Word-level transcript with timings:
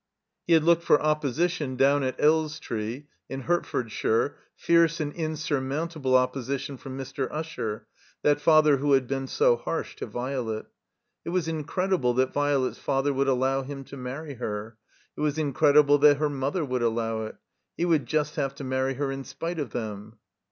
He 0.47 0.53
had 0.53 0.63
looked 0.63 0.81
for 0.83 0.99
opposition 0.99 1.75
down 1.75 2.01
at 2.01 2.15
Elstree, 2.19 3.05
in 3.29 3.41
Hertfordshire, 3.41 4.35
fierce 4.55 4.99
and 4.99 5.13
insurmotmtable 5.13 6.15
opposition 6.15 6.75
from 6.77 6.97
Mr. 6.97 7.27
Usher, 7.29 7.85
that 8.23 8.41
father 8.41 8.77
who 8.77 8.93
had 8.93 9.05
been 9.07 9.27
so 9.27 9.55
harsh 9.57 9.95
to 9.97 10.07
Violet. 10.07 10.65
It 11.23 11.29
was 11.29 11.47
incredible 11.47 12.15
that 12.15 12.33
Violet's 12.33 12.79
father 12.79 13.13
would 13.13 13.27
allow 13.27 13.61
him 13.61 13.83
to 13.83 13.95
marry 13.95 14.33
her; 14.33 14.75
it 15.15 15.21
was 15.21 15.37
incredible 15.37 15.99
that 15.99 16.17
her 16.17 16.29
mother 16.31 16.65
would 16.65 16.81
allow 16.81 17.25
it. 17.27 17.35
He 17.77 17.85
would 17.85 18.07
just 18.07 18.37
have 18.37 18.55
to 18.55 18.63
marry 18.63 18.95
her 18.95 19.11
in 19.11 19.23
spite 19.23 19.59
of 19.59 19.69
them. 19.69 20.17